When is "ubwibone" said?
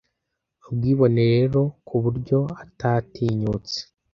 0.67-1.21